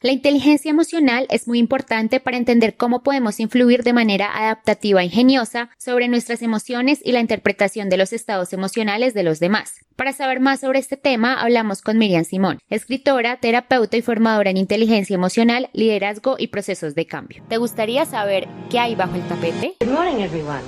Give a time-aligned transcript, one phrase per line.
[0.00, 5.06] La inteligencia emocional es muy importante para entender cómo podemos influir de manera adaptativa e
[5.06, 9.84] ingeniosa sobre nuestras emociones y la interpretación de los estados emocionales de los demás.
[9.96, 14.56] Para saber más sobre este tema, hablamos con Miriam Simón, escritora, terapeuta y formadora en
[14.56, 17.42] inteligencia emocional, liderazgo y procesos de cambio.
[17.48, 19.74] ¿Te gustaría saber qué hay bajo el tapete?
[19.80, 20.62] Good morning, everyone.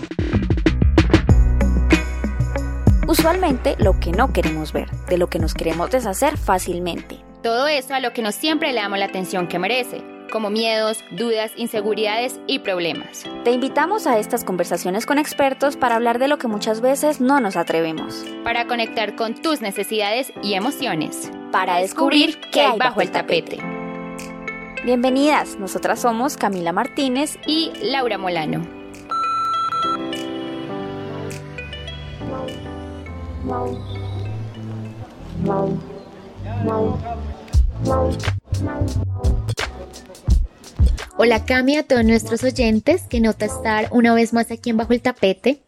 [3.07, 7.30] Usualmente lo que no queremos ver, de lo que nos queremos deshacer fácilmente.
[7.43, 11.03] Todo eso a lo que no siempre le damos la atención que merece, como miedos,
[11.11, 13.25] dudas, inseguridades y problemas.
[13.45, 17.41] Te invitamos a estas conversaciones con expertos para hablar de lo que muchas veces no
[17.41, 18.27] nos atrevemos.
[18.45, 21.33] Para conectar con tus necesidades y emociones.
[21.51, 23.59] Para descubrir qué hay bajo el tapete.
[24.85, 28.67] Bienvenidas, nosotras somos Camila Martínez y Laura Molano.
[41.17, 44.93] Hola Cami a todos nuestros oyentes que nota estar una vez más aquí en Bajo
[44.93, 45.61] el Tapete,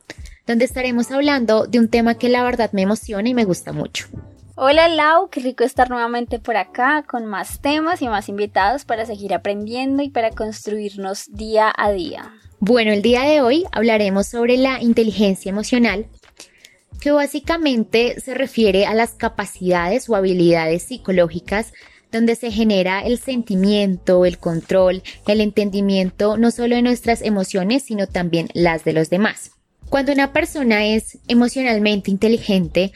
[0.46, 4.06] donde estaremos hablando de un tema que la verdad me emociona y me gusta mucho.
[4.54, 9.06] Hola Lau, qué rico estar nuevamente por acá con más temas y más invitados para
[9.06, 12.32] seguir aprendiendo y para construirnos día a día.
[12.60, 16.06] Bueno, el día de hoy hablaremos sobre la inteligencia emocional
[17.00, 21.72] que básicamente se refiere a las capacidades o habilidades psicológicas
[22.12, 28.06] donde se genera el sentimiento, el control, el entendimiento no solo de nuestras emociones, sino
[28.06, 29.52] también las de los demás.
[29.88, 32.92] Cuando una persona es emocionalmente inteligente,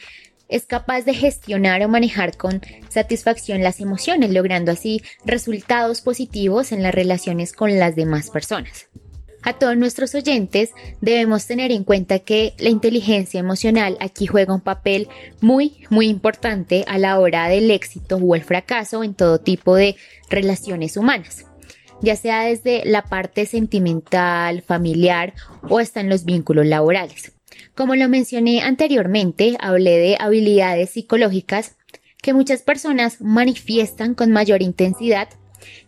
[0.47, 6.83] es capaz de gestionar o manejar con satisfacción las emociones, logrando así resultados positivos en
[6.83, 8.87] las relaciones con las demás personas
[9.47, 14.59] a todos nuestros oyentes, debemos tener en cuenta que la inteligencia emocional aquí juega un
[14.59, 15.07] papel
[15.39, 19.95] muy, muy importante a la hora del éxito o el fracaso en todo tipo de
[20.29, 21.45] relaciones humanas,
[22.01, 25.33] ya sea desde la parte sentimental, familiar
[25.69, 27.31] o hasta en los vínculos laborales.
[27.73, 31.77] Como lo mencioné anteriormente, hablé de habilidades psicológicas
[32.21, 35.29] que muchas personas manifiestan con mayor intensidad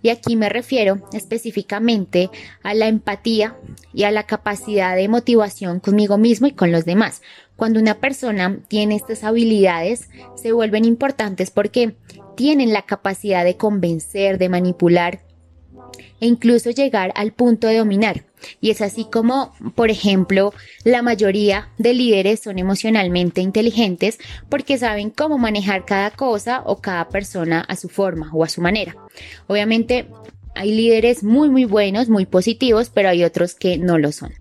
[0.01, 2.29] y aquí me refiero específicamente
[2.63, 3.57] a la empatía
[3.93, 7.21] y a la capacidad de motivación conmigo mismo y con los demás.
[7.55, 11.95] Cuando una persona tiene estas habilidades, se vuelven importantes porque
[12.35, 15.21] tienen la capacidad de convencer, de manipular
[16.21, 18.28] e incluso llegar al punto de dominar.
[18.61, 24.17] Y es así como, por ejemplo, la mayoría de líderes son emocionalmente inteligentes
[24.49, 28.61] porque saben cómo manejar cada cosa o cada persona a su forma o a su
[28.61, 28.95] manera.
[29.47, 30.07] Obviamente
[30.55, 34.33] hay líderes muy muy buenos, muy positivos, pero hay otros que no lo son.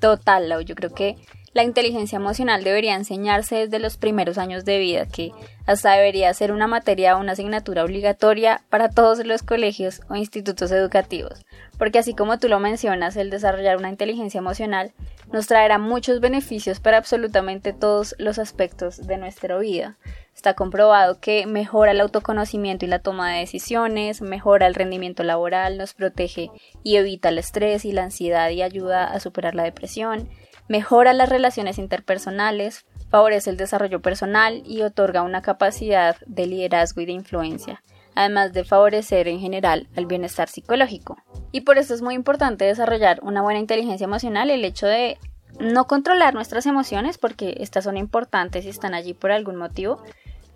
[0.00, 1.16] Total, yo creo que
[1.52, 5.32] la inteligencia emocional debería enseñarse desde los primeros años de vida, que
[5.66, 10.70] hasta debería ser una materia o una asignatura obligatoria para todos los colegios o institutos
[10.70, 11.44] educativos,
[11.76, 14.92] porque así como tú lo mencionas, el desarrollar una inteligencia emocional
[15.32, 19.96] nos traerá muchos beneficios para absolutamente todos los aspectos de nuestra vida.
[20.34, 25.78] Está comprobado que mejora el autoconocimiento y la toma de decisiones, mejora el rendimiento laboral,
[25.78, 26.50] nos protege
[26.82, 30.28] y evita el estrés y la ansiedad y ayuda a superar la depresión,
[30.70, 37.06] mejora las relaciones interpersonales, favorece el desarrollo personal y otorga una capacidad de liderazgo y
[37.06, 37.82] de influencia,
[38.14, 41.16] además de favorecer en general el bienestar psicológico.
[41.50, 45.18] Y por eso es muy importante desarrollar una buena inteligencia emocional, el hecho de
[45.58, 50.00] no controlar nuestras emociones, porque estas son importantes y están allí por algún motivo,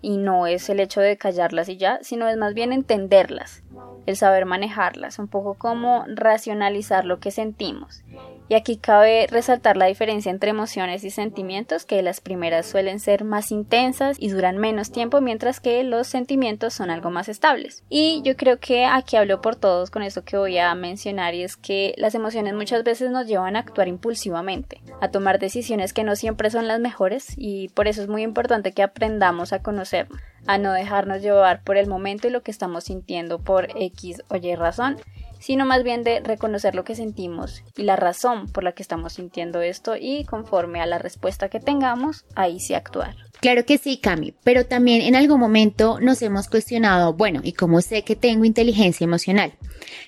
[0.01, 3.63] y no es el hecho de callarlas y ya, sino es más bien entenderlas,
[4.05, 8.01] el saber manejarlas, un poco como racionalizar lo que sentimos
[8.47, 13.23] y aquí cabe resaltar la diferencia entre emociones y sentimientos, que las primeras suelen ser
[13.23, 17.83] más intensas y duran menos tiempo, mientras que los sentimientos son algo más estables.
[17.89, 21.43] Y yo creo que aquí hablo por todos con esto que voy a mencionar y
[21.43, 26.03] es que las emociones muchas veces nos llevan a actuar impulsivamente, a tomar decisiones que
[26.03, 30.19] no siempre son las mejores y por eso es muy importante que aprendamos a conocernos,
[30.47, 34.35] a no dejarnos llevar por el momento y lo que estamos sintiendo por X o
[34.35, 34.97] Y razón
[35.45, 39.13] sino más bien de reconocer lo que sentimos y la razón por la que estamos
[39.13, 43.15] sintiendo esto y conforme a la respuesta que tengamos, ahí sí actuar.
[43.41, 47.81] Claro que sí, Cami, pero también en algún momento nos hemos cuestionado, bueno, ¿y cómo
[47.81, 49.53] sé que tengo inteligencia emocional?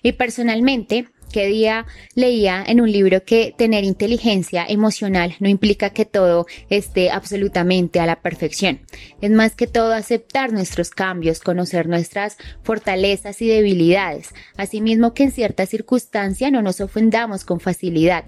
[0.02, 1.86] Y personalmente, que día
[2.16, 8.06] leía en un libro que tener inteligencia emocional no implica que todo esté absolutamente a
[8.06, 8.82] la perfección.
[9.22, 15.32] Es más que todo aceptar nuestros cambios, conocer nuestras fortalezas y debilidades, asimismo que en
[15.32, 18.26] ciertas circunstancias no nos ofendamos con facilidad.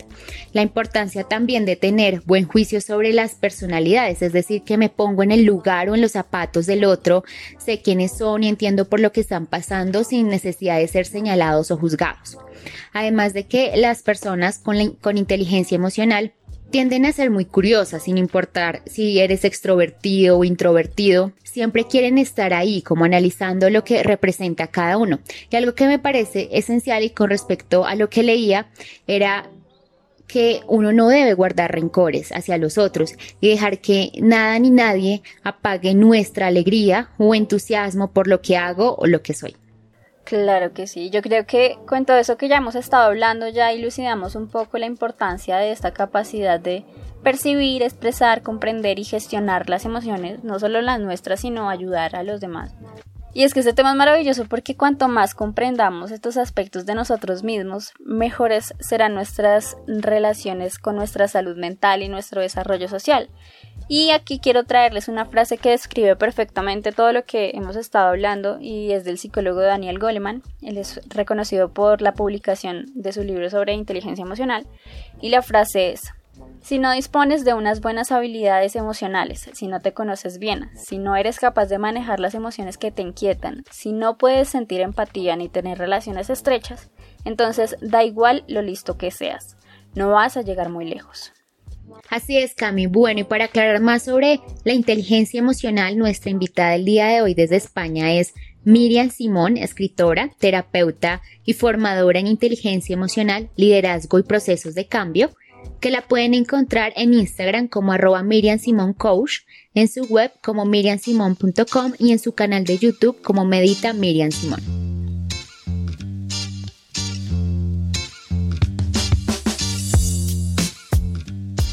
[0.53, 5.23] La importancia también de tener buen juicio sobre las personalidades, es decir, que me pongo
[5.23, 7.23] en el lugar o en los zapatos del otro,
[7.57, 11.71] sé quiénes son y entiendo por lo que están pasando sin necesidad de ser señalados
[11.71, 12.37] o juzgados.
[12.93, 16.33] Además de que las personas con, inteligencia emocional
[16.69, 22.53] tienden a ser muy curiosas, sin importar si eres extrovertido o introvertido, siempre quieren estar
[22.53, 25.19] ahí, como analizando lo que representa cada uno.
[25.49, 28.67] Y algo que me parece esencial y con respecto a lo que leía
[29.07, 29.49] era
[30.29, 35.23] que uno no debe guardar rencores hacia los otros y dejar que nada ni nadie
[35.43, 39.55] apague nuestra alegría o entusiasmo por lo que hago o lo que soy.
[40.29, 43.73] Claro que sí, yo creo que con todo eso que ya hemos estado hablando ya
[43.73, 46.85] ilucidamos un poco la importancia de esta capacidad de
[47.23, 52.39] percibir, expresar, comprender y gestionar las emociones, no solo las nuestras, sino ayudar a los
[52.41, 52.75] demás.
[53.31, 57.43] Y es que este tema es maravilloso porque cuanto más comprendamos estos aspectos de nosotros
[57.43, 63.29] mismos, mejores serán nuestras relaciones con nuestra salud mental y nuestro desarrollo social.
[63.87, 68.59] Y aquí quiero traerles una frase que describe perfectamente todo lo que hemos estado hablando
[68.59, 70.43] y es del psicólogo Daniel Goleman.
[70.61, 74.65] Él es reconocido por la publicación de su libro sobre inteligencia emocional
[75.21, 76.13] y la frase es
[76.61, 81.15] si no dispones de unas buenas habilidades emocionales, si no te conoces bien, si no
[81.15, 85.49] eres capaz de manejar las emociones que te inquietan, si no puedes sentir empatía ni
[85.49, 86.89] tener relaciones estrechas,
[87.25, 89.57] entonces da igual lo listo que seas,
[89.95, 91.33] no vas a llegar muy lejos.
[92.09, 92.87] Así es, Cami.
[92.87, 97.33] Bueno, y para aclarar más sobre la inteligencia emocional, nuestra invitada el día de hoy
[97.33, 98.33] desde España es
[98.63, 105.31] Miriam Simón, escritora, terapeuta y formadora en inteligencia emocional, liderazgo y procesos de cambio,
[105.79, 109.39] que la pueden encontrar en Instagram como arroba Miriam Simón Coach,
[109.73, 114.59] en su web como miriamsimón.com y en su canal de YouTube como Medita Miriam Simón.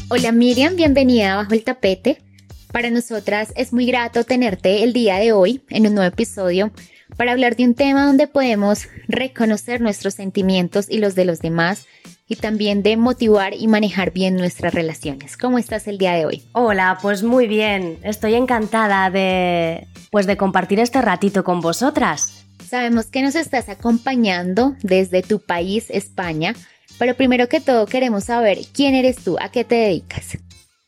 [0.09, 2.21] Hola Miriam, bienvenida Bajo el Tapete.
[2.71, 6.71] Para nosotras es muy grato tenerte el día de hoy en un nuevo episodio
[7.17, 11.87] para hablar de un tema donde podemos reconocer nuestros sentimientos y los de los demás
[12.27, 15.37] y también de motivar y manejar bien nuestras relaciones.
[15.37, 16.43] ¿Cómo estás el día de hoy?
[16.51, 17.99] Hola, pues muy bien.
[18.03, 22.45] Estoy encantada de pues de compartir este ratito con vosotras.
[22.67, 26.53] Sabemos que nos estás acompañando desde tu país, España,
[26.97, 30.37] pero primero que todo queremos saber quién eres tú, a qué te dedicas.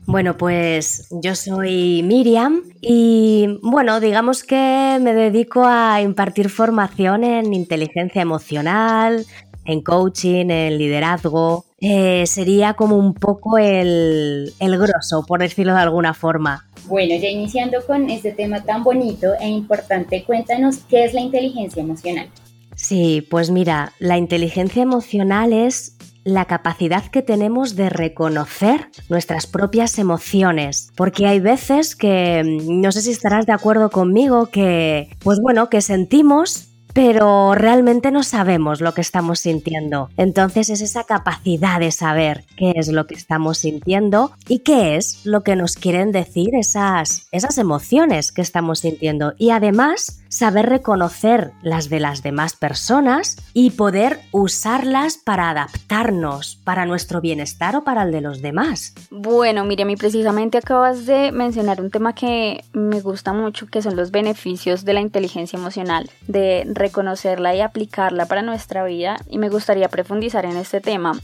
[0.06, 7.53] Bueno, pues yo soy Miriam y bueno, digamos que me dedico a impartir formación en
[7.53, 9.25] inteligencia emocional,
[9.69, 11.66] en coaching, en liderazgo.
[11.80, 16.68] Eh, sería como un poco el, el grosso, por decirlo de alguna forma.
[16.86, 21.81] Bueno, ya iniciando con este tema tan bonito e importante, cuéntanos qué es la inteligencia
[21.81, 22.30] emocional.
[22.75, 30.00] Sí, pues mira, la inteligencia emocional es la capacidad que tenemos de reconocer nuestras propias
[30.00, 35.39] emociones, porque hay veces que, mm, no sé si estarás de acuerdo conmigo, que, pues
[35.42, 40.09] bueno, que sentimos pero realmente no sabemos lo que estamos sintiendo.
[40.18, 45.25] Entonces es esa capacidad de saber qué es lo que estamos sintiendo y qué es
[45.25, 49.33] lo que nos quieren decir esas, esas emociones que estamos sintiendo.
[49.38, 56.86] Y además saber reconocer las de las demás personas y poder usarlas para adaptarnos para
[56.86, 58.94] nuestro bienestar o para el de los demás.
[59.09, 63.95] Bueno, Miriam, y precisamente acabas de mencionar un tema que me gusta mucho, que son
[63.95, 69.50] los beneficios de la inteligencia emocional, de reconocerla y aplicarla para nuestra vida, y me
[69.50, 71.20] gustaría profundizar en este tema.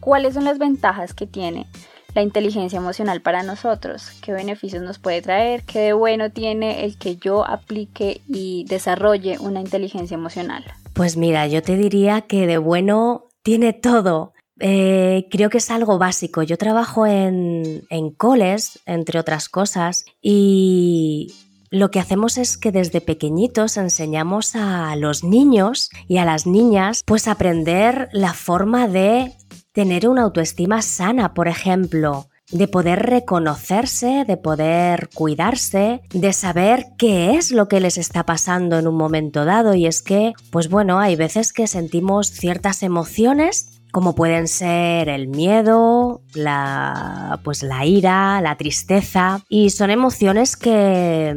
[0.00, 1.66] ¿Cuáles son las ventajas que tiene?
[2.16, 6.96] la inteligencia emocional para nosotros, qué beneficios nos puede traer, qué de bueno tiene el
[6.96, 10.64] que yo aplique y desarrolle una inteligencia emocional.
[10.94, 14.32] Pues mira, yo te diría que de bueno tiene todo.
[14.60, 16.42] Eh, creo que es algo básico.
[16.42, 21.34] Yo trabajo en, en coles, entre otras cosas, y
[21.76, 27.02] lo que hacemos es que desde pequeñitos enseñamos a los niños y a las niñas
[27.04, 29.32] pues aprender la forma de
[29.72, 37.36] tener una autoestima sana, por ejemplo, de poder reconocerse, de poder cuidarse, de saber qué
[37.36, 39.74] es lo que les está pasando en un momento dado.
[39.74, 45.26] Y es que, pues bueno, hay veces que sentimos ciertas emociones como pueden ser el
[45.26, 51.34] miedo, la, pues la ira, la tristeza, y son emociones que,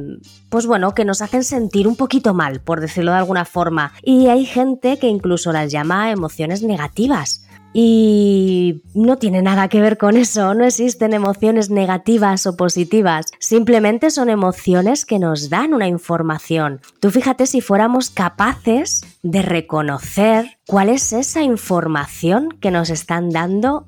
[0.49, 3.93] pues bueno, que nos hacen sentir un poquito mal, por decirlo de alguna forma.
[4.03, 7.45] Y hay gente que incluso las llama emociones negativas.
[7.73, 14.09] Y no tiene nada que ver con eso, no existen emociones negativas o positivas, simplemente
[14.09, 16.81] son emociones que nos dan una información.
[16.99, 23.85] Tú fíjate si fuéramos capaces de reconocer cuál es esa información que nos están dando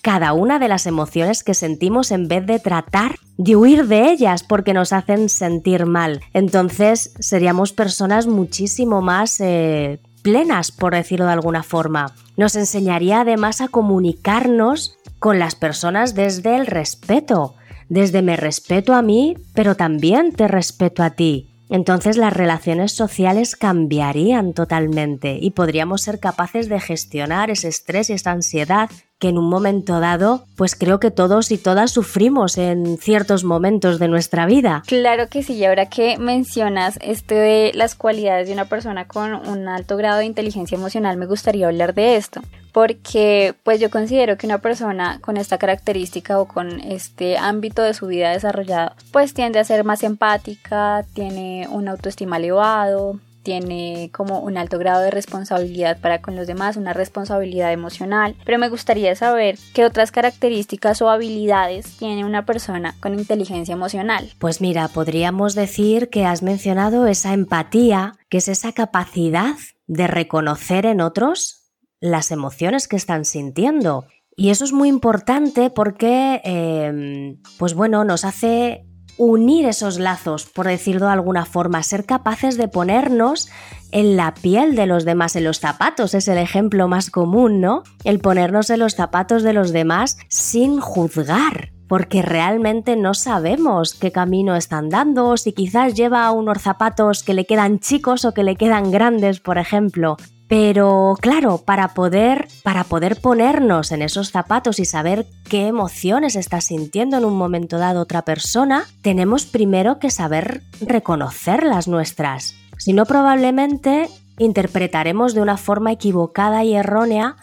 [0.00, 4.42] cada una de las emociones que sentimos en vez de tratar de huir de ellas
[4.42, 6.20] porque nos hacen sentir mal.
[6.32, 12.14] Entonces seríamos personas muchísimo más eh, plenas, por decirlo de alguna forma.
[12.38, 17.56] Nos enseñaría además a comunicarnos con las personas desde el respeto,
[17.88, 21.50] desde me respeto a mí, pero también te respeto a ti.
[21.68, 28.12] Entonces las relaciones sociales cambiarían totalmente y podríamos ser capaces de gestionar ese estrés y
[28.12, 28.88] esa ansiedad
[29.18, 33.98] que en un momento dado, pues creo que todos y todas sufrimos en ciertos momentos
[33.98, 34.82] de nuestra vida.
[34.86, 39.34] Claro que sí, y ahora que mencionas esto de las cualidades de una persona con
[39.34, 44.36] un alto grado de inteligencia emocional, me gustaría hablar de esto, porque pues yo considero
[44.36, 49.34] que una persona con esta característica o con este ámbito de su vida desarrollado, pues
[49.34, 55.10] tiende a ser más empática, tiene una autoestima elevado, tiene como un alto grado de
[55.10, 61.00] responsabilidad para con los demás, una responsabilidad emocional, pero me gustaría saber qué otras características
[61.00, 64.30] o habilidades tiene una persona con inteligencia emocional.
[64.38, 69.54] Pues mira, podríamos decir que has mencionado esa empatía, que es esa capacidad
[69.86, 74.04] de reconocer en otros las emociones que están sintiendo.
[74.36, 78.87] Y eso es muy importante porque, em, pues bueno, nos hace
[79.18, 83.48] unir esos lazos, por decirlo de alguna forma, ser capaces de ponernos
[83.90, 87.82] en la piel de los demás, en los zapatos, es el ejemplo más común, ¿no?
[88.04, 94.12] El ponernos en los zapatos de los demás sin juzgar, porque realmente no sabemos qué
[94.12, 98.44] camino están dando, o si quizás lleva unos zapatos que le quedan chicos o que
[98.44, 100.16] le quedan grandes, por ejemplo.
[100.48, 106.62] Pero claro, para poder, para poder ponernos en esos zapatos y saber qué emociones está
[106.62, 112.54] sintiendo en un momento dado otra persona, tenemos primero que saber reconocer las nuestras.
[112.78, 117.36] Si no, probablemente interpretaremos de una forma equivocada y errónea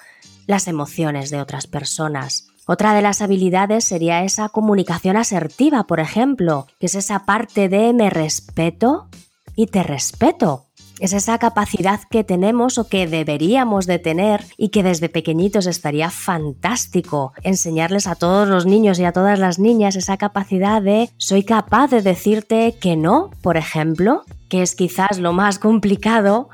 [0.48, 2.48] las emociones de otras personas.
[2.66, 7.94] Otra de las habilidades sería esa comunicación asertiva, por ejemplo, que es esa parte de
[7.94, 9.08] me respeto
[9.56, 10.66] y te respeto.
[11.00, 16.10] Es esa capacidad que tenemos o que deberíamos de tener y que desde pequeñitos estaría
[16.10, 21.44] fantástico enseñarles a todos los niños y a todas las niñas esa capacidad de soy
[21.44, 26.50] capaz de decirte que no, por ejemplo, que es quizás lo más complicado,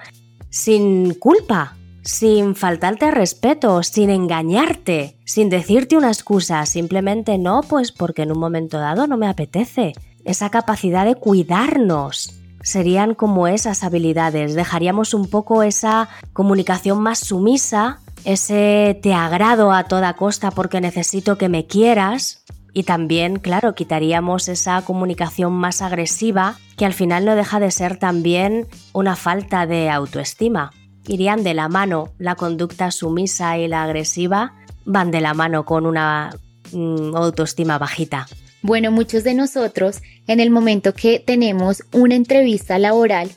[0.50, 8.24] sin culpa, sin faltarte respeto, sin engañarte, sin decirte una excusa, simplemente no, pues porque
[8.24, 9.94] en un momento dado no me apetece.
[10.26, 14.56] Esa capacidad de cuidarnos, serían como esas habilidades.
[14.56, 21.38] Dejaríamos un poco esa comunicación más sumisa, ese te agrado a toda costa porque necesito
[21.38, 22.44] que me quieras.
[22.74, 27.98] Y también, claro, quitaríamos esa comunicación más agresiva que al final no deja de ser
[27.98, 30.72] también una falta de autoestima.
[31.06, 34.54] Irían de la mano la conducta sumisa y la agresiva,
[34.86, 36.30] van de la mano con una
[36.72, 38.28] mm, autoestima bajita.
[38.64, 43.32] Bueno, muchos de nosotros, en el momento que tenemos una entrevista laboral,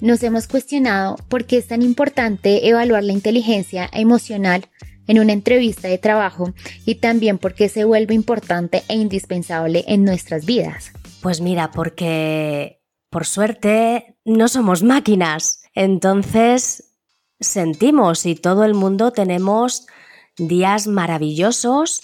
[0.00, 4.66] nos hemos cuestionado por qué es tan importante evaluar la inteligencia emocional
[5.06, 6.52] en una entrevista de trabajo
[6.84, 10.90] y también por qué se vuelve importante e indispensable en nuestras vidas.
[11.20, 16.94] Pues mira, porque por suerte no somos máquinas, entonces
[17.40, 19.86] sentimos y todo el mundo tenemos
[20.38, 22.00] días maravillosos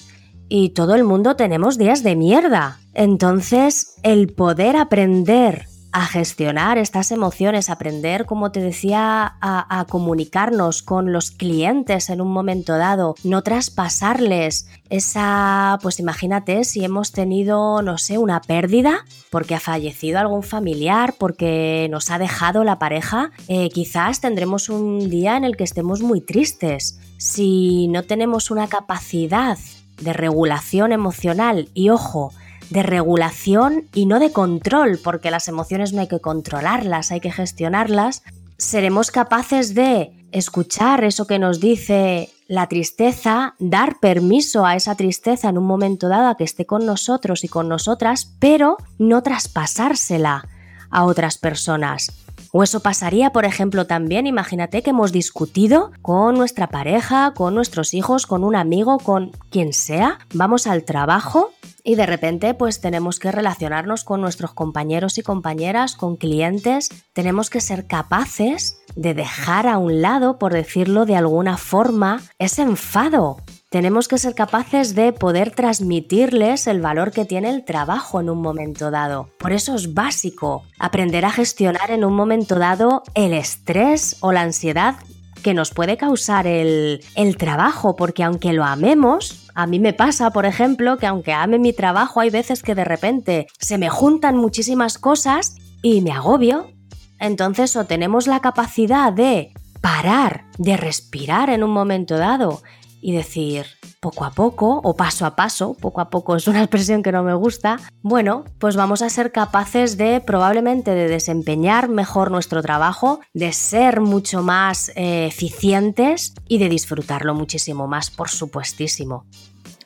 [0.55, 2.79] y todo el mundo tenemos días de mierda.
[2.93, 11.11] Entonces, el poder aprender a gestionar estas emociones, aprender, como te decía, a, comunicarnos con
[11.11, 17.97] los clientes en un momento dado, no traspasarles esa, pues imagínate si hemos tenido, no
[17.97, 23.71] sé, una pérdida porque ha fallecido algún familiar, porque nos ha dejado la pareja, eh,
[23.71, 27.01] quizás tendremos un día en el que estemos muy tristes.
[27.17, 29.57] Si no tenemos una capacidad
[30.03, 32.33] de regulación emocional y ojo,
[32.71, 37.31] de regulación y no de control, porque las emociones no hay que controlarlas, hay que
[37.31, 38.23] gestionarlas,
[38.57, 45.49] seremos capaces de escuchar eso que nos dice la tristeza, dar permiso a esa tristeza
[45.49, 50.49] en un momento dado a que esté con nosotros y con nosotras, pero no traspasársela
[50.91, 52.13] a otras personas.
[52.55, 57.95] O eso pasaría, por ejemplo, también, imagínate que hemos discutido con nuestra pareja, con nuestros
[57.95, 61.51] hijos, con un amigo, con quien sea, vamos al trabajo
[61.83, 67.49] y de repente pues tenemos que relacionarnos con nuestros compañeros y compañeras, con clientes, tenemos
[67.49, 73.39] que ser capaces de dejar a un lado, por decirlo de alguna forma, ese enfado.
[73.73, 78.43] Tenemos que ser capaces de poder transmitirles el valor que tiene el trabajo en un
[78.43, 79.31] momento dado.
[79.39, 84.43] Por eso es básico aprender a gestionar en un momento dado el estrés o la
[84.43, 84.97] ansiedad
[85.43, 87.01] que nos puede causar el,
[87.39, 91.73] trabajo, porque aunque lo amemos, a mí me pasa, por ejemplo, que aunque ame mi
[91.73, 96.71] trabajo, hay veces que de repente se me juntan muchísimas cosas y me agobio.
[97.19, 102.61] Entonces o tenemos la capacidad de parar, de respirar en un momento dado
[103.03, 103.67] y decir
[104.01, 107.23] poco a poco o paso a paso, poco a poco es una expresión que no
[107.23, 113.21] me gusta, bueno, pues vamos a ser capaces de probablemente de desempeñar mejor nuestro trabajo,
[113.35, 119.27] de ser mucho más eh, eficientes y de disfrutarlo muchísimo más, por supuestísimo.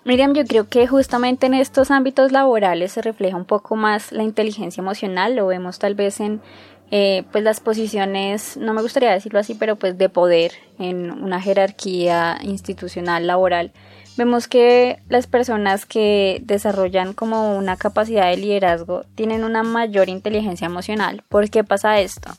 [0.04, 4.22] Miriam, yo creo que justamente en estos ámbitos laborales se refleja un poco más la
[4.22, 6.40] inteligencia emocional, lo vemos tal vez en
[6.90, 11.40] eh, pues las posiciones, no me gustaría decirlo así, pero pues de poder en una
[11.40, 13.72] jerarquía institucional laboral,
[14.16, 20.66] vemos que las personas que desarrollan como una capacidad de liderazgo tienen una mayor inteligencia
[20.66, 21.24] emocional.
[21.28, 22.30] ¿Por qué pasa esto?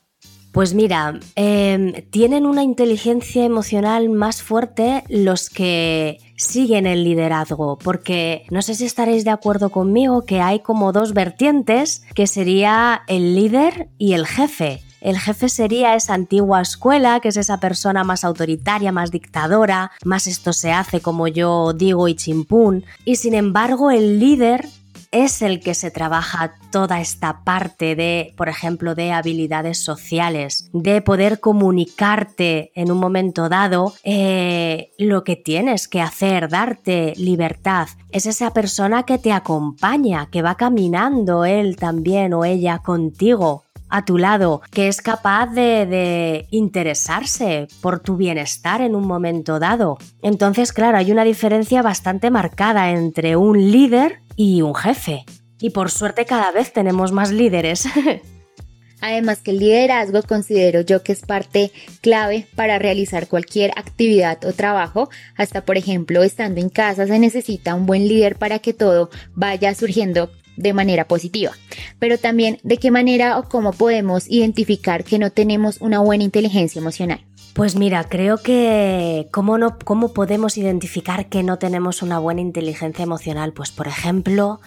[0.57, 8.47] Pues mira, em, tienen una inteligencia emocional más fuerte los que siguen el liderazgo, porque
[8.49, 13.35] no sé si estaréis de acuerdo conmigo que hay como dos vertientes, que sería el
[13.35, 14.81] líder y el jefe.
[14.99, 20.25] El jefe sería esa antigua escuela, que es esa persona más autoritaria, más dictadora, más
[20.25, 22.83] esto se hace como yo digo y chimpún.
[23.05, 24.65] Y sin embargo, el líder
[25.11, 31.01] es el que se trabaja toda esta parte de, por ejemplo, de habilidades sociales, de
[31.01, 37.87] poder comunicarte en un momento dado eh, lo que tienes que hacer, darte libertad.
[38.11, 44.03] Es esa persona que te acompaña, que va caminando él también o ella contigo a
[44.03, 49.97] tu lado, que es capaz de, de, interesarse por tu bienestar en un momento dado.
[50.21, 55.25] Entonces, claro, hay una diferencia bastante marcada entre un líder y un jefe.
[55.59, 57.85] Y por suerte cada vez tenemos más líderes.
[59.01, 64.53] Además que el liderazgo considero yo que es parte clave para realizar cualquier actividad o
[64.53, 65.09] trabajo.
[65.35, 69.73] Hasta por ejemplo, estando en casa se necesita un buen líder para que todo vaya
[69.75, 71.51] surgiendo de manera positiva.
[71.99, 76.79] Pero también de qué manera o cómo podemos identificar que no tenemos una buena inteligencia
[76.79, 77.23] emocional.
[77.57, 83.01] Pues mira, creo que ¿cómo, no, cómo podemos identificar que no tenemos una buena inteligencia
[83.01, 83.51] emocional.
[83.51, 84.59] Pues por ejemplo,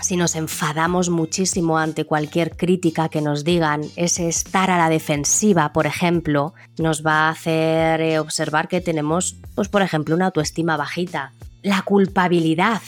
[0.00, 5.74] si nos enfadamos muchísimo ante cualquier crítica que nos digan, ese estar a la defensiva,
[5.74, 10.78] por ejemplo, nos va a hacer eh, observar que tenemos, pues por ejemplo, una autoestima
[10.78, 11.34] bajita.
[11.62, 12.80] La culpabilidad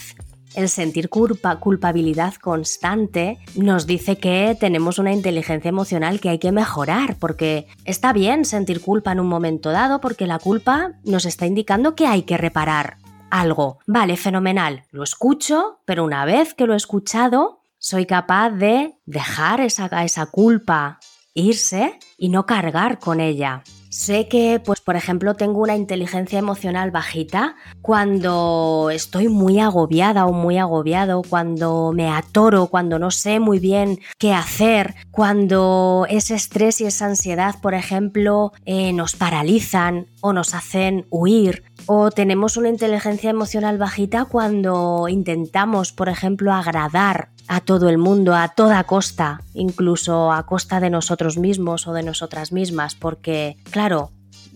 [0.55, 6.51] el sentir culpa, culpabilidad constante nos dice que tenemos una inteligencia emocional que hay que
[6.51, 11.45] mejorar, porque está bien sentir culpa en un momento dado, porque la culpa nos está
[11.45, 12.97] indicando que hay que reparar
[13.29, 13.79] algo.
[13.87, 19.61] Vale, fenomenal, lo escucho, pero una vez que lo he escuchado, soy capaz de dejar
[19.61, 20.99] esa, esa culpa
[21.33, 23.63] irse y no cargar con ella.
[23.91, 30.31] Sé que, pues, por ejemplo, tengo una inteligencia emocional bajita cuando estoy muy agobiada o
[30.31, 36.79] muy agobiado, cuando me atoro, cuando no sé muy bien qué hacer, cuando ese estrés
[36.79, 41.65] y esa ansiedad, por ejemplo, eh, nos paralizan o nos hacen huir.
[41.85, 48.33] O tenemos una inteligencia emocional bajita cuando intentamos, por ejemplo, agradar a todo el mundo
[48.33, 54.11] a toda costa, incluso a costa de nosotros mismos o de nosotras mismas, porque, claro,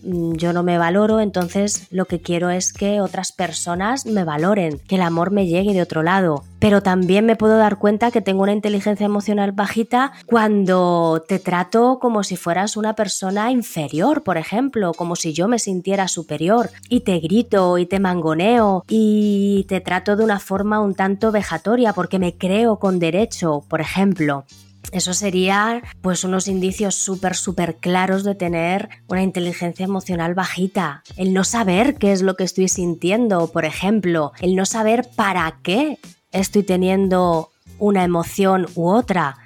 [0.06, 4.96] yo no me valoro, entonces lo que quiero es que otras personas me valoren, que
[4.96, 6.44] el amor me llegue de otro lado.
[6.58, 11.98] Pero también me puedo dar cuenta que tengo una inteligencia emocional bajita cuando te trato
[12.00, 17.00] como si fueras una persona inferior, por ejemplo, como si yo me sintiera superior y
[17.00, 22.18] te grito y te mangoneo y te trato de una forma un tanto vejatoria porque
[22.18, 24.44] me creo con derecho, por ejemplo.
[24.92, 31.02] Eso sería pues unos indicios súper, súper claros de tener una inteligencia emocional bajita.
[31.16, 34.32] El no saber qué es lo que estoy sintiendo, por ejemplo.
[34.40, 35.98] El no saber para qué
[36.32, 39.36] estoy teniendo una emoción u otra.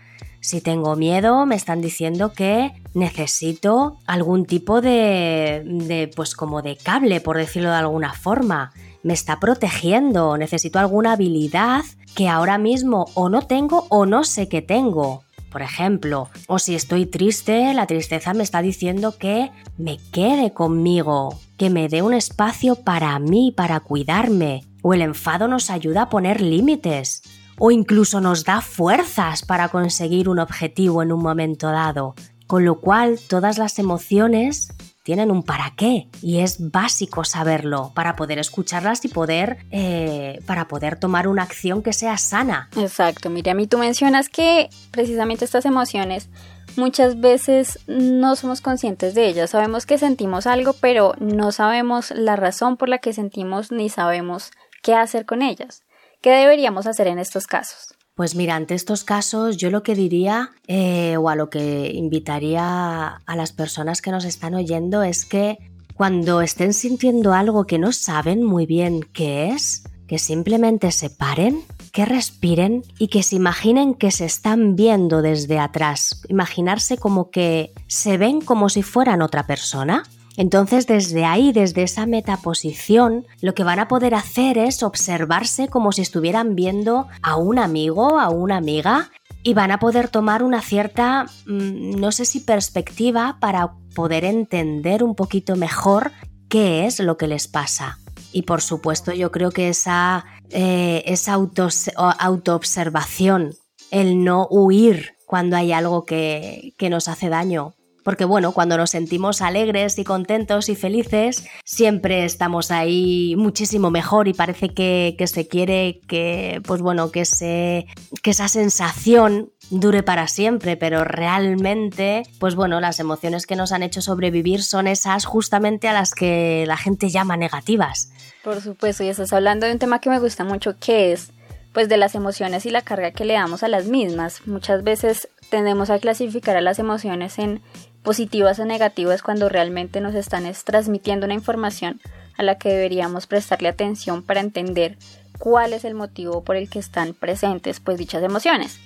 [0.41, 6.77] Si tengo miedo, me están diciendo que necesito algún tipo de, de, pues como de
[6.77, 8.73] cable, por decirlo de alguna forma.
[9.03, 14.49] Me está protegiendo, necesito alguna habilidad que ahora mismo o no tengo o no sé
[14.49, 15.23] que tengo.
[15.51, 16.29] Por ejemplo.
[16.47, 21.89] O si estoy triste, la tristeza me está diciendo que me quede conmigo, que me
[21.89, 24.65] dé un espacio para mí, para cuidarme.
[24.83, 27.23] O el enfado nos ayuda a poner límites.
[27.59, 32.15] O incluso nos da fuerzas para conseguir un objetivo en un momento dado.
[32.47, 34.73] Con lo cual, todas las emociones
[35.11, 40.69] tienen un para qué y es básico saberlo para poder escucharlas y poder eh, para
[40.69, 42.69] poder tomar una acción que sea sana.
[42.77, 46.29] Exacto, Miriam, y tú mencionas que precisamente estas emociones
[46.77, 52.37] muchas veces no somos conscientes de ellas, sabemos que sentimos algo, pero no sabemos la
[52.37, 55.83] razón por la que sentimos ni sabemos qué hacer con ellas.
[56.21, 57.97] ¿Qué deberíamos hacer en estos casos?
[58.21, 63.07] Pues mira, ante estos casos yo lo que diría eh, o a lo que invitaría
[63.17, 65.57] a las personas que nos están oyendo es que
[65.95, 71.63] cuando estén sintiendo algo que no saben muy bien qué es, que simplemente se paren,
[71.93, 77.73] que respiren y que se imaginen que se están viendo desde atrás, imaginarse como que
[77.87, 80.03] se ven como si fueran otra persona
[80.37, 85.93] entonces desde ahí, desde esa metaposición, lo que van a poder hacer es observarse como
[85.93, 89.11] si estuvieran viendo a un amigo, a una amiga,
[89.43, 95.03] y van a poder tomar una cierta, mm, no sé si perspectiva, para poder entender
[95.03, 96.13] un poquito mejor
[96.49, 97.99] qué es lo que les pasa.
[98.33, 103.55] Y por supuesto yo creo que esa, eh, esa auto, autoobservación,
[103.91, 108.91] el no huir cuando hay algo que, que nos hace daño, porque bueno, cuando nos
[108.91, 115.47] sentimos alegres y contentos y felices, siempre estamos ahí muchísimo mejor y parece que, se
[115.47, 117.87] quiere que, pues bueno, que, se,
[118.23, 123.83] que esa sensación dure para siempre, pero realmente, pues bueno, las emociones que nos han
[123.83, 128.13] hecho sobrevivir son esas justamente a las que la gente llama negativas.
[128.43, 131.31] Por supuesto, y estás hablando de un tema que me gusta mucho, que es
[131.73, 134.47] pues de las emociones y la carga que le damos a las mismas.
[134.47, 137.61] Muchas veces tendemos a clasificar a las emociones en
[138.03, 142.01] positivas o negativas cuando realmente nos están transmitiendo una información
[142.37, 144.97] a la que deberíamos prestarle atención para entender
[145.39, 148.79] cuál es el motivo por el que están presentes pues dichas emociones.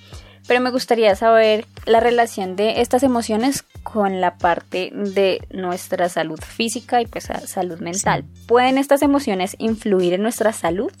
[0.47, 6.39] Pero me gustaría saber la relación de estas emociones con la parte de nuestra salud
[6.39, 8.25] física y pues salud mental.
[8.47, 10.91] ¿Pueden estas emociones influir en nuestra salud?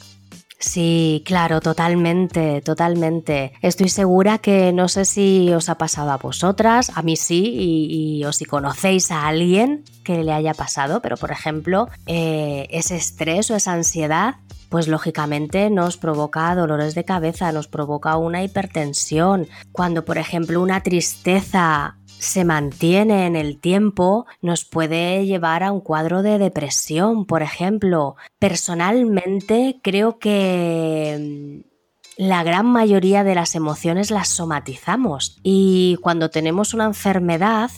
[0.57, 3.53] Sí, claro, totalmente, totalmente.
[3.61, 7.43] Estoy segura que no sé si os ha pasado a vosotras, a mí sí,
[7.89, 12.95] y, o si conocéis a alguien que le haya pasado, pero por ejemplo, eh, ese
[12.95, 14.35] estrés o esa ansiedad
[14.69, 19.47] pues lógicamente nos provoca dolores de cabeza, nos provoca una hipertensión.
[19.71, 25.81] Cuando, por ejemplo, una tristeza se mantiene en el tiempo, nos puede llevar a un
[25.81, 28.15] cuadro de depresión, por ejemplo.
[28.39, 31.75] Personalmente creo que mm,
[32.17, 37.69] la gran mayoría de las emociones las somatizamos y cuando tenemos una enfermedad,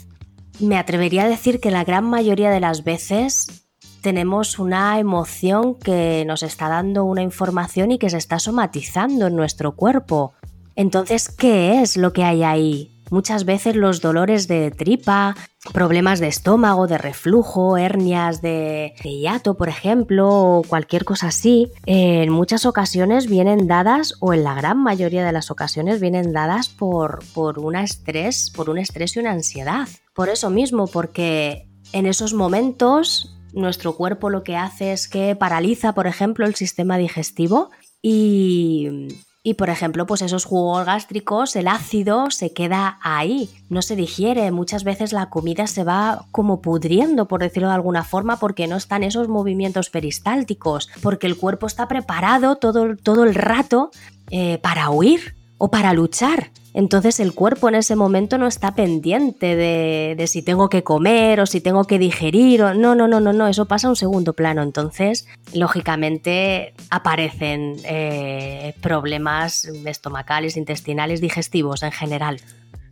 [0.59, 3.67] me atrevería a decir que la gran mayoría de las veces
[4.01, 9.35] tenemos una emoción que nos está dando una información y que se está somatizando en
[9.35, 10.33] nuestro cuerpo.
[10.75, 12.96] Entonces, ¿qué es lo que hay ahí?
[13.09, 15.35] Muchas veces los dolores de tripa,
[15.73, 22.31] problemas de estómago, de reflujo, hernias de, hiato, por ejemplo, o cualquier cosa así, en
[22.31, 27.19] muchas ocasiones vienen dadas, o en la gran mayoría de las ocasiones vienen dadas por,
[27.33, 29.87] por un estrés, por un estrés y una ansiedad.
[30.13, 35.93] Por eso mismo, porque en esos momentos nuestro cuerpo lo que hace es que paraliza,
[35.93, 39.07] por ejemplo, el sistema digestivo y
[39.47, 44.51] y por ejemplo, pues esos jugos gástricos, el ácido se queda ahí, no se digiere.
[44.51, 48.75] Muchas veces la comida se va como pudriendo, por decirlo de alguna forma, porque no
[48.75, 53.89] están esos movimientos peristálticos, porque el cuerpo está preparado todo, todo el rato
[54.31, 56.51] eh, para huir o para luchar.
[56.73, 61.47] Entonces el cuerpo en ese momento no está pendiente de, si tengo que comer o
[61.47, 62.59] si tengo que digerir.
[62.59, 64.61] No, no, no, no, no, eso pasa a un segundo plano.
[64.61, 72.39] Entonces, lógicamente aparecen eh, problemas estomacales, intestinales, digestivos en general.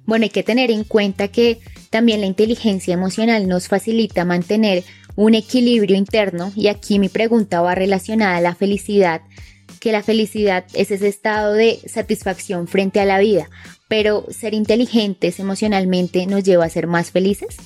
[0.07, 1.59] Bueno, hay que tener en cuenta que
[1.91, 4.83] también la inteligencia emocional nos facilita mantener
[5.15, 9.21] un equilibrio interno y aquí mi pregunta va relacionada a la felicidad
[9.85, 13.51] que la felicidad es ese estado de satisfacción frente a la vida,
[13.87, 17.57] pero ser inteligentes emocionalmente nos lleva a ser más felices.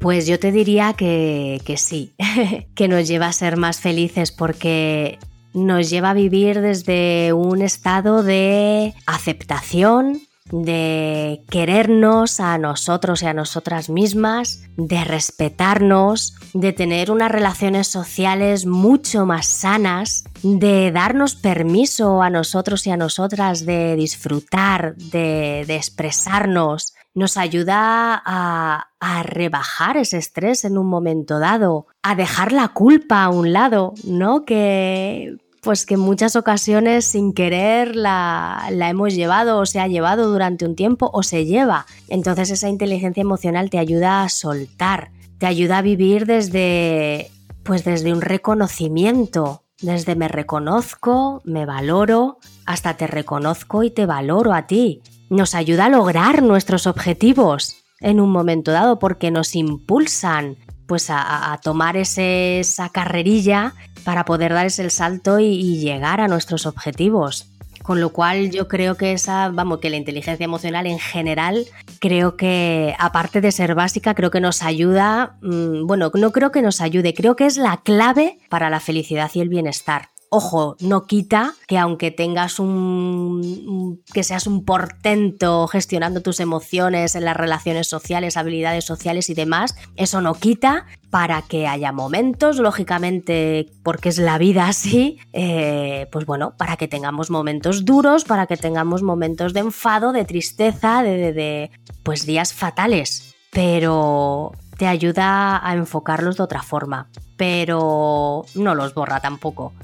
[0.00, 2.14] Pues yo te diría que, que sí,
[2.74, 5.18] que nos lleva a ser más felices porque
[5.52, 13.34] nos lleva a vivir desde un estado de aceptación, de querernos a nosotros y a
[13.34, 22.22] nosotras mismas, de respetarnos, de tener unas relaciones sociales mucho más sanas, de darnos permiso
[22.22, 30.18] a nosotros y a nosotras de disfrutar, de, expresarnos, nos ayuda a, a, rebajar ese
[30.18, 34.44] estrés en un momento dado, a dejar la culpa a un lado, ¿no?
[34.44, 39.86] Que pues que en muchas ocasiones sin querer la, la, hemos llevado o se ha
[39.86, 41.86] llevado durante un tiempo o se lleva.
[42.08, 47.30] Entonces esa inteligencia emocional te ayuda a soltar, te ayuda a vivir desde
[47.62, 54.54] pues desde un reconocimiento, desde me reconozco, me valoro, hasta te reconozco y te valoro
[54.54, 55.00] a ti.
[55.30, 60.56] Nos ayuda a lograr nuestros objetivos en un momento dado porque nos impulsan
[60.88, 67.48] pues a, tomar esa carrerilla para poder dar ese salto y, llegar a nuestros objetivos.
[67.82, 71.66] Con lo cual yo creo que esa, vamos, que la inteligencia emocional en general,
[71.98, 76.62] creo que aparte de ser básica, creo que nos ayuda, mm, bueno, no creo que
[76.62, 80.11] nos ayude, creo que es la clave para la felicidad y el bienestar.
[80.34, 84.00] Ojo, no quita que aunque tengas un.
[84.14, 89.76] que seas un portento gestionando tus emociones en las relaciones sociales, habilidades sociales y demás,
[89.94, 96.24] eso no quita para que haya momentos, lógicamente, porque es la vida así, eh, pues
[96.24, 101.34] bueno, para que tengamos momentos duros, para que tengamos momentos de enfado, de tristeza, de,
[101.34, 101.70] de
[102.04, 103.34] pues días fatales.
[103.50, 109.74] Pero te ayuda a enfocarlos de otra forma, pero no los borra tampoco.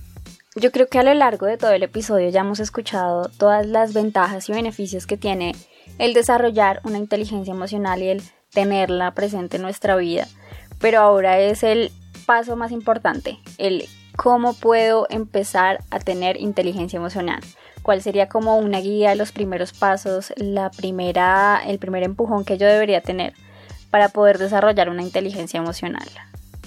[0.57, 3.93] Yo creo que a lo largo de todo el episodio ya hemos escuchado todas las
[3.93, 5.55] ventajas y beneficios que tiene
[5.99, 10.27] el desarrollar una inteligencia emocional y el tenerla presente en nuestra vida,
[10.81, 11.93] pero ahora es el
[12.25, 17.41] paso más importante, el cómo puedo empezar a tener inteligencia emocional.
[17.83, 22.67] ¿Cuál sería como una guía, los primeros pasos, la primera, el primer empujón que yo
[22.67, 23.35] debería tener
[23.91, 26.09] para poder desarrollar una inteligencia emocional?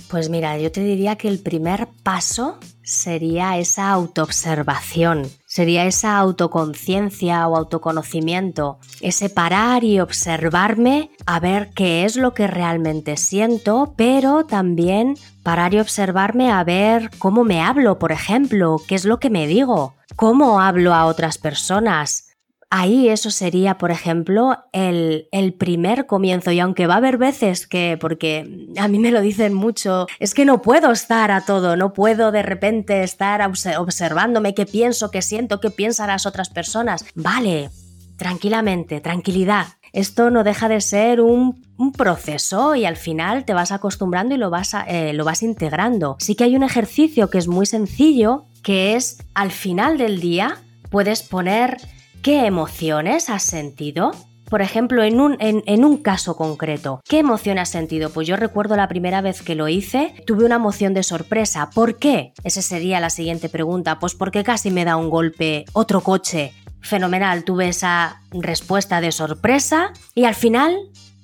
[0.09, 7.47] Pues mira, yo te diría que el primer paso sería esa autoobservación, sería esa autoconciencia
[7.47, 14.45] o autoconocimiento, ese parar y observarme a ver qué es lo que realmente siento, pero
[14.45, 19.29] también parar y observarme a ver cómo me hablo, por ejemplo, qué es lo que
[19.29, 22.30] me digo, cómo hablo a otras personas,
[22.73, 26.53] Ahí eso sería, por ejemplo, el, el, primer comienzo.
[26.53, 30.33] Y aunque va a haber veces que, porque a mí me lo dicen mucho, es
[30.33, 33.45] que no puedo estar a todo, no puedo de repente estar
[33.77, 37.03] observándome qué pienso, qué siento, qué piensan las otras personas.
[37.13, 37.71] Vale,
[38.15, 39.67] tranquilamente, tranquilidad.
[39.91, 41.61] Esto no deja de ser un,
[41.97, 46.15] proceso y al final te vas acostumbrando y lo vas, eh, lo vas integrando.
[46.19, 50.59] Sí que hay un ejercicio que es muy sencillo, que es al final del día
[50.91, 51.77] puedes poner
[52.21, 54.11] ¿Qué emociones has sentido?
[54.47, 58.11] Por ejemplo, en un, en, un, caso concreto, ¿qué emoción has sentido?
[58.11, 61.71] Pues yo recuerdo la primera vez que lo hice, tuve una emoción de sorpresa.
[61.73, 62.33] ¿Por qué?
[62.43, 63.97] Esa sería la siguiente pregunta.
[63.97, 66.53] Pues porque casi me da un golpe otro coche.
[66.81, 70.77] Fenomenal, tuve esa respuesta de sorpresa y al final,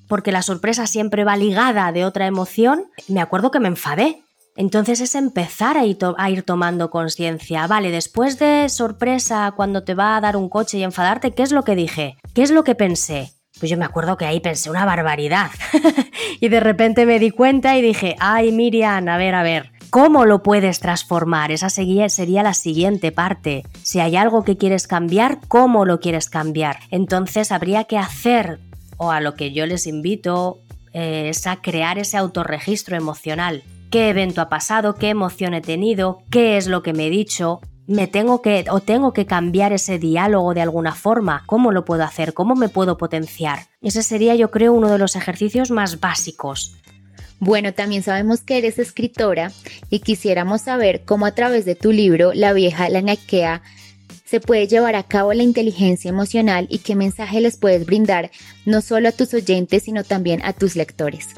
[0.07, 4.23] porque la sorpresa siempre va ligada de otra emoción, me acuerdo que me enfadé.
[4.57, 7.67] Entonces es empezar a ir, tomando conciencia.
[7.67, 11.51] Vale, después de sorpresa, cuando te va a dar un coche y enfadarte, ¿qué es
[11.51, 12.17] lo que dije?
[12.33, 13.33] ¿Qué es lo que pensé?
[13.59, 15.51] Pues yo me acuerdo que ahí pensé una barbaridad.
[16.41, 20.25] y de repente me di cuenta y dije, ay Miriam, a ver, a ver, ¿cómo
[20.25, 21.51] lo puedes transformar?
[21.51, 22.07] Esa sería
[22.41, 23.63] la siguiente parte.
[23.83, 26.79] Si hay algo que quieres cambiar, ¿cómo lo quieres cambiar?
[26.89, 28.59] Entonces habría que hacer,
[28.97, 30.61] o a lo que yo les invito,
[30.93, 36.23] eh, es a crear ese autorregistro emocional qué evento ha pasado, qué emoción he tenido,
[36.29, 39.97] qué es lo que me he dicho, me tengo que o tengo que cambiar ese
[39.97, 43.67] diálogo de alguna forma, cómo lo puedo hacer, cómo me puedo potenciar.
[43.81, 46.75] Ese sería yo creo uno de los ejercicios más básicos.
[47.39, 49.51] Bueno, también sabemos que eres escritora
[49.89, 53.61] y quisiéramos saber cómo a través de tu libro La vieja la naquea
[54.25, 58.31] se puede llevar a cabo la inteligencia emocional y qué mensaje les puedes brindar
[58.65, 61.29] no solo a tus oyentes, sino también a tus lectores.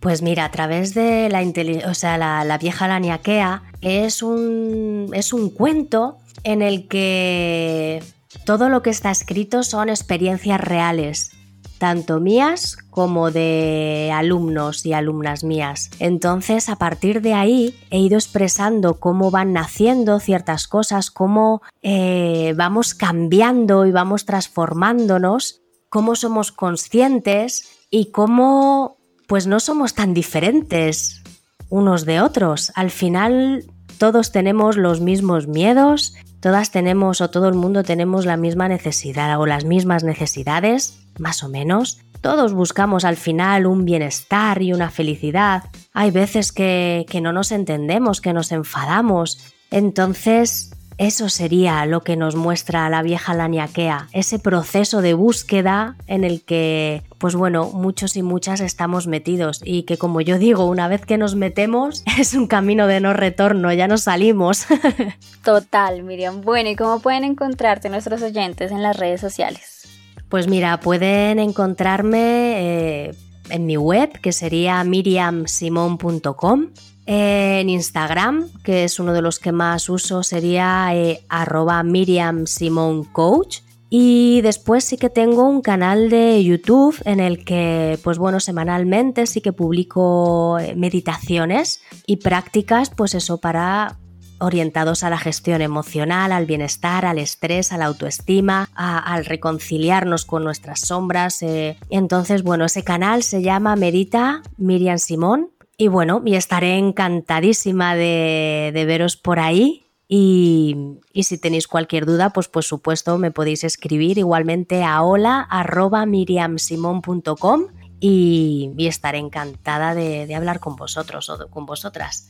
[0.00, 1.42] Pues mira, a través de la,
[1.88, 8.02] o sea, la, vieja laniaquea es un, es un cuento en el que
[8.44, 11.32] todo lo que está escrito son experiencias reales,
[11.78, 15.90] tanto mías como de alumnos y alumnas mías.
[15.98, 22.54] Entonces, a partir de ahí, he ido expresando cómo van naciendo ciertas cosas, cómo eh,
[22.56, 28.95] vamos cambiando y vamos transformándonos, cómo somos conscientes y cómo
[29.26, 31.22] pues no somos tan diferentes
[31.68, 32.72] unos de otros.
[32.74, 33.64] Al final
[33.98, 39.40] todos tenemos los mismos miedos, todas tenemos o todo el mundo tenemos la misma necesidad
[39.40, 41.98] o las mismas necesidades, más o menos.
[42.20, 45.64] Todos buscamos al final un bienestar y una felicidad.
[45.92, 49.38] Hay veces que, que no nos entendemos, que nos enfadamos.
[49.70, 56.24] Entonces, eso sería lo que nos muestra la vieja laniaquea, ese proceso de búsqueda en
[56.24, 60.88] el que, pues bueno, muchos y muchas estamos metidos y que como yo digo, una
[60.88, 64.66] vez que nos metemos es un camino de no retorno, ya no salimos.
[65.44, 66.40] Total, Miriam.
[66.40, 69.88] Bueno, ¿y cómo pueden encontrarte nuestros oyentes en las redes sociales?
[70.30, 73.14] Pues mira, pueden encontrarme eh,
[73.50, 76.68] en mi web, que sería miriamsimon.com
[77.06, 83.04] en Instagram, que es uno de los que más uso, sería eh, arroba Miriam Simon
[83.04, 83.60] Coach.
[83.88, 89.26] Y después sí que tengo un canal de YouTube en el que, pues bueno, semanalmente
[89.26, 93.96] sí que publico eh, meditaciones y prácticas, pues eso, para
[94.38, 100.44] orientados a la gestión emocional, al bienestar, al estrés, a la autoestima, al reconciliarnos con
[100.44, 101.40] nuestras sombras.
[101.42, 101.78] Eh.
[101.88, 108.84] Entonces, bueno, ese canal se llama Medita Miriam Simón y bueno, y estaré encantadísima de,
[108.86, 109.82] veros por ahí.
[110.08, 117.66] Y, si tenéis cualquier duda, pues por supuesto me podéis escribir igualmente a hola.miriamsimon.com
[117.98, 122.28] y, y estaré encantada de hablar con vosotros o con vosotras.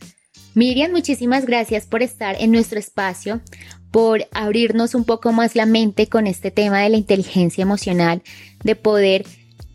[0.57, 3.43] Miriam, muchísimas gracias por estar en nuestro espacio,
[3.91, 8.23] por abrirnos un poco más la mente con este tema de la inteligencia emocional,
[8.65, 9.27] de poder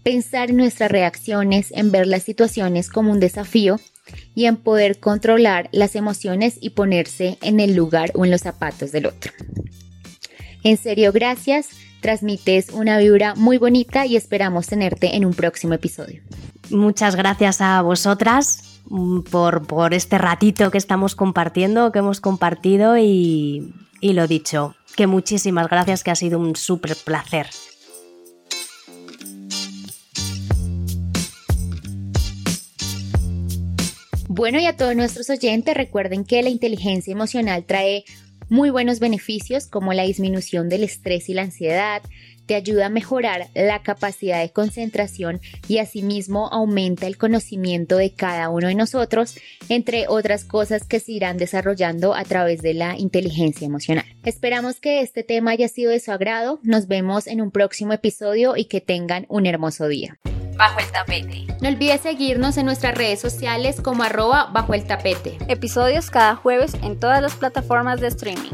[0.03, 3.79] pensar en nuestras reacciones, en ver las situaciones como un desafío
[4.35, 8.91] y en poder controlar las emociones y ponerse en el lugar o en los zapatos
[8.91, 9.31] del otro.
[10.63, 11.69] En serio, gracias,
[12.01, 16.21] transmites una vibra muy bonita y esperamos tenerte en un próximo episodio.
[16.69, 22.97] Muchas gracias a vosotras mm, por, por este ratito que estamos compartiendo, que hemos compartido
[22.97, 27.47] y, y lo dicho, que muchísimas gracias, que ha sido un súper placer.
[34.33, 38.05] Bueno, y a todos nuestros oyentes, recuerden que la inteligencia emocional trae
[38.47, 42.01] muy buenos beneficios como la disminución del estrés y la ansiedad,
[42.45, 48.49] te ayuda a mejorar la capacidad de concentración y asimismo aumenta el conocimiento de cada
[48.49, 49.35] uno de nosotros,
[49.69, 54.05] entre otras cosas que se irán desarrollando a través de la inteligencia emocional.
[54.23, 58.55] Esperamos que este tema haya sido de su agrado, nos vemos en un próximo episodio
[58.57, 60.19] y que tengan un hermoso día
[60.61, 61.47] bajo el tapete.
[61.59, 65.39] No olvides seguirnos en nuestras redes sociales como arroba bajo el tapete.
[65.47, 68.51] Episodios cada jueves en todas las plataformas de streaming.